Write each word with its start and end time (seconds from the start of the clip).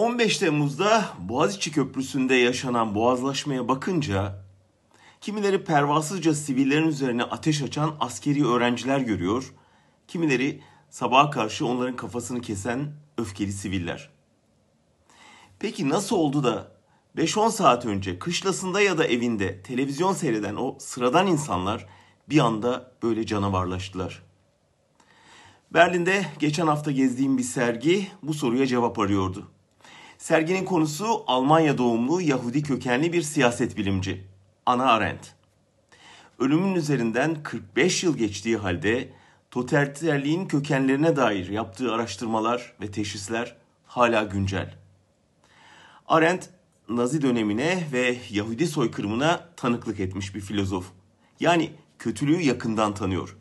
15 0.00 0.38
Temmuz'da 0.38 1.08
Boğaziçi 1.18 1.72
Köprüsü'nde 1.72 2.34
yaşanan 2.34 2.94
boğazlaşmaya 2.94 3.68
bakınca 3.68 4.44
kimileri 5.20 5.64
pervasızca 5.64 6.34
sivillerin 6.34 6.88
üzerine 6.88 7.24
ateş 7.24 7.62
açan 7.62 7.96
askeri 8.00 8.46
öğrenciler 8.46 9.00
görüyor, 9.00 9.54
kimileri 10.08 10.62
sabaha 10.90 11.30
karşı 11.30 11.66
onların 11.66 11.96
kafasını 11.96 12.40
kesen 12.40 12.92
öfkeli 13.18 13.52
siviller. 13.52 14.10
Peki 15.58 15.88
nasıl 15.88 16.16
oldu 16.16 16.44
da 16.44 16.72
5-10 17.16 17.50
saat 17.50 17.86
önce 17.86 18.18
kışlasında 18.18 18.80
ya 18.80 18.98
da 18.98 19.06
evinde 19.06 19.62
televizyon 19.62 20.12
seyreden 20.12 20.56
o 20.56 20.76
sıradan 20.78 21.26
insanlar 21.26 21.86
bir 22.28 22.38
anda 22.38 22.92
böyle 23.02 23.26
canavarlaştılar? 23.26 24.22
Berlin'de 25.70 26.26
geçen 26.38 26.66
hafta 26.66 26.90
gezdiğim 26.90 27.38
bir 27.38 27.42
sergi 27.42 28.08
bu 28.22 28.34
soruya 28.34 28.66
cevap 28.66 28.98
arıyordu. 28.98 29.50
Serginin 30.20 30.64
konusu 30.64 31.24
Almanya 31.26 31.78
doğumlu 31.78 32.20
Yahudi 32.20 32.62
kökenli 32.62 33.12
bir 33.12 33.22
siyaset 33.22 33.76
bilimci. 33.76 34.24
Ana 34.66 34.84
Arendt. 34.84 35.34
Ölümün 36.38 36.74
üzerinden 36.74 37.42
45 37.42 38.04
yıl 38.04 38.16
geçtiği 38.16 38.56
halde 38.56 39.12
totaliterliğin 39.50 40.48
kökenlerine 40.48 41.16
dair 41.16 41.48
yaptığı 41.48 41.92
araştırmalar 41.92 42.72
ve 42.80 42.90
teşhisler 42.90 43.56
hala 43.86 44.22
güncel. 44.22 44.74
Arendt 46.06 46.50
Nazi 46.88 47.22
dönemine 47.22 47.84
ve 47.92 48.18
Yahudi 48.30 48.66
soykırımına 48.66 49.48
tanıklık 49.56 50.00
etmiş 50.00 50.34
bir 50.34 50.40
filozof. 50.40 50.86
Yani 51.40 51.70
kötülüğü 51.98 52.42
yakından 52.42 52.94
tanıyor. 52.94 53.36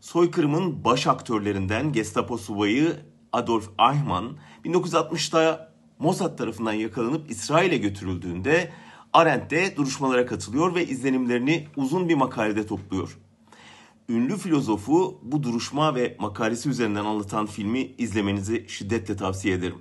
Soykırımın 0.00 0.84
baş 0.84 1.06
aktörlerinden 1.06 1.92
Gestapo 1.92 2.38
subayı 2.38 2.96
Adolf 3.32 3.70
Eichmann 3.80 4.36
1960'da 4.64 5.75
Mossad 5.98 6.38
tarafından 6.38 6.72
yakalanıp 6.72 7.30
İsrail'e 7.30 7.76
götürüldüğünde 7.76 8.72
Arendt 9.12 9.50
de 9.50 9.76
duruşmalara 9.76 10.26
katılıyor 10.26 10.74
ve 10.74 10.86
izlenimlerini 10.86 11.68
uzun 11.76 12.08
bir 12.08 12.14
makalede 12.14 12.66
topluyor. 12.66 13.18
Ünlü 14.08 14.36
filozofu 14.36 15.20
bu 15.22 15.42
duruşma 15.42 15.94
ve 15.94 16.16
makalesi 16.18 16.68
üzerinden 16.68 17.04
anlatan 17.04 17.46
filmi 17.46 17.80
izlemenizi 17.80 18.64
şiddetle 18.68 19.16
tavsiye 19.16 19.54
ederim. 19.54 19.78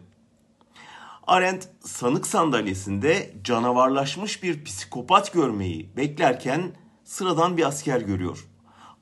Arendt 1.27 1.69
sanık 1.79 2.27
sandalyesinde 2.27 3.35
canavarlaşmış 3.43 4.43
bir 4.43 4.63
psikopat 4.63 5.33
görmeyi 5.33 5.89
beklerken 5.97 6.75
sıradan 7.03 7.57
bir 7.57 7.67
asker 7.67 8.01
görüyor. 8.01 8.47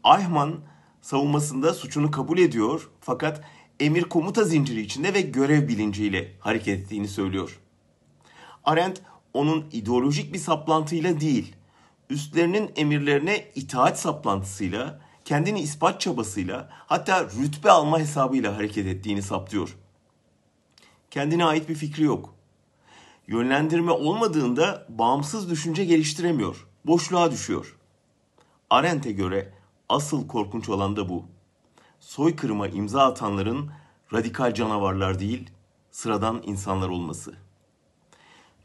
Eichmann 0.05 0.53
savunmasında 1.02 1.73
suçunu 1.73 2.11
kabul 2.11 2.38
ediyor 2.38 2.89
fakat 3.02 3.44
emir 3.79 4.03
komuta 4.03 4.43
zinciri 4.43 4.81
içinde 4.81 5.13
ve 5.13 5.21
görev 5.21 5.67
bilinciyle 5.67 6.31
hareket 6.39 6.79
ettiğini 6.79 7.07
söylüyor. 7.07 7.59
Arendt 8.63 9.02
onun 9.33 9.65
ideolojik 9.71 10.33
bir 10.33 10.39
saplantıyla 10.39 11.19
değil, 11.19 11.55
üstlerinin 12.09 12.71
emirlerine 12.75 13.52
itaat 13.55 13.99
saplantısıyla, 13.99 15.02
kendini 15.25 15.59
ispat 15.61 16.02
çabasıyla, 16.02 16.69
hatta 16.71 17.23
rütbe 17.23 17.71
alma 17.71 17.99
hesabıyla 17.99 18.57
hareket 18.57 18.88
ettiğini 18.88 19.21
saptıyor. 19.21 19.77
Kendine 21.11 21.45
ait 21.45 21.69
bir 21.69 21.75
fikri 21.75 22.03
yok. 22.03 22.33
Yönlendirme 23.27 23.91
olmadığında 23.91 24.85
bağımsız 24.89 25.49
düşünce 25.49 25.85
geliştiremiyor. 25.85 26.67
Boşluğa 26.85 27.31
düşüyor. 27.31 27.77
Arendt'e 28.69 29.11
göre 29.11 29.53
asıl 29.89 30.27
korkunç 30.27 30.69
olan 30.69 30.95
da 30.95 31.09
bu 31.09 31.25
soykırıma 32.03 32.67
imza 32.67 33.05
atanların 33.05 33.69
radikal 34.13 34.53
canavarlar 34.53 35.19
değil, 35.19 35.49
sıradan 35.91 36.41
insanlar 36.45 36.89
olması. 36.89 37.33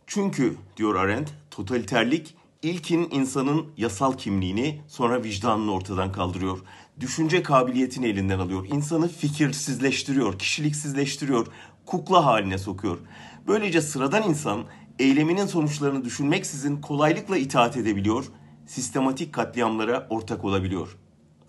Çünkü 0.06 0.56
diyor 0.76 0.94
Arendt, 0.94 1.34
totaliterlik 1.50 2.36
ilkin 2.62 3.08
insanın 3.10 3.66
yasal 3.76 4.12
kimliğini 4.12 4.80
sonra 4.88 5.22
vicdanını 5.22 5.72
ortadan 5.72 6.12
kaldırıyor. 6.12 6.58
Düşünce 7.00 7.42
kabiliyetini 7.42 8.06
elinden 8.06 8.38
alıyor. 8.38 8.66
İnsanı 8.70 9.08
fikirsizleştiriyor, 9.08 10.38
kişiliksizleştiriyor, 10.38 11.46
kukla 11.86 12.24
haline 12.26 12.58
sokuyor. 12.58 12.98
Böylece 13.46 13.80
sıradan 13.80 14.22
insan 14.22 14.64
eyleminin 14.98 15.46
sonuçlarını 15.46 16.04
düşünmeksizin 16.04 16.80
kolaylıkla 16.80 17.36
itaat 17.36 17.76
edebiliyor, 17.76 18.24
sistematik 18.66 19.32
katliamlara 19.32 20.06
ortak 20.10 20.44
olabiliyor. 20.44 20.96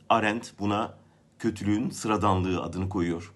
Arendt 0.09 0.59
buna 0.59 0.98
kötülüğün 1.39 1.89
sıradanlığı 1.89 2.61
adını 2.61 2.89
koyuyor. 2.89 3.33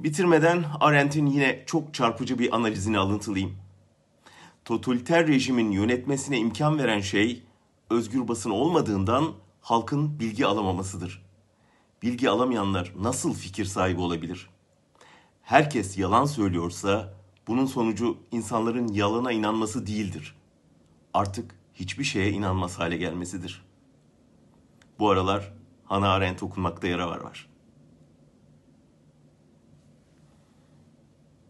Bitirmeden 0.00 0.64
Arendt'in 0.80 1.26
yine 1.26 1.62
çok 1.66 1.94
çarpıcı 1.94 2.38
bir 2.38 2.56
analizini 2.56 2.98
alıntılayayım. 2.98 3.56
Totaliter 4.64 5.26
rejimin 5.26 5.70
yönetmesine 5.70 6.38
imkan 6.38 6.78
veren 6.78 7.00
şey 7.00 7.42
özgür 7.90 8.28
basın 8.28 8.50
olmadığından 8.50 9.32
halkın 9.60 10.20
bilgi 10.20 10.46
alamamasıdır. 10.46 11.22
Bilgi 12.02 12.30
alamayanlar 12.30 12.92
nasıl 12.98 13.34
fikir 13.34 13.64
sahibi 13.64 14.00
olabilir? 14.00 14.50
Herkes 15.42 15.98
yalan 15.98 16.24
söylüyorsa 16.24 17.14
bunun 17.46 17.66
sonucu 17.66 18.16
insanların 18.30 18.88
yalana 18.88 19.32
inanması 19.32 19.86
değildir. 19.86 20.36
Artık 21.14 21.54
hiçbir 21.74 22.04
şeye 22.04 22.30
inanmaz 22.30 22.78
hale 22.78 22.96
gelmesidir. 22.96 23.64
Bu 24.98 25.10
aralar 25.10 25.52
Hannah 25.92 26.12
Arendt 26.12 26.42
okunmakta 26.42 26.86
yara 26.86 27.06
var 27.06 27.18
var. 27.18 27.46